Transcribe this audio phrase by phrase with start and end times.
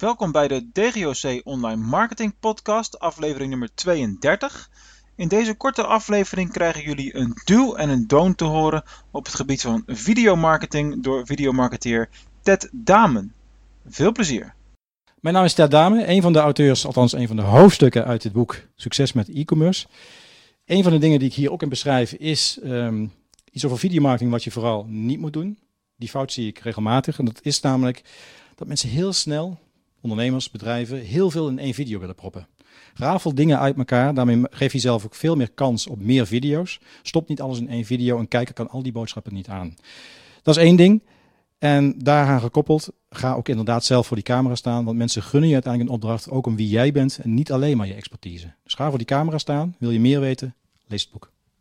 [0.00, 4.70] Welkom bij de DGOC Online Marketing Podcast, aflevering nummer 32.
[5.16, 9.34] In deze korte aflevering krijgen jullie een do en een don't te horen op het
[9.34, 12.08] gebied van videomarketing door videomarketeer
[12.42, 13.34] Ted Damen.
[13.88, 14.54] Veel plezier!
[15.20, 18.22] Mijn naam is Ted Damen, een van de auteurs, althans een van de hoofdstukken uit
[18.22, 19.86] dit boek Succes met e-commerce.
[20.64, 23.12] Een van de dingen die ik hier ook in beschrijf is um,
[23.50, 25.58] iets over videomarketing wat je vooral niet moet doen.
[25.96, 28.02] Die fout zie ik regelmatig en dat is namelijk
[28.54, 29.58] dat mensen heel snel,
[30.00, 32.46] ondernemers, bedrijven, heel veel in één video willen proppen.
[32.94, 36.80] Rafel dingen uit elkaar, daarmee geef je zelf ook veel meer kans op meer video's.
[37.02, 39.74] Stop niet alles in één video, een kijker kan al die boodschappen niet aan.
[40.42, 41.02] Dat is één ding.
[41.58, 45.54] En daaraan gekoppeld, ga ook inderdaad zelf voor die camera staan, want mensen gunnen je
[45.54, 48.54] uiteindelijk een opdracht, ook om wie jij bent en niet alleen maar je expertise.
[48.62, 50.54] Dus ga voor die camera staan, wil je meer weten,
[50.86, 51.30] lees het boek.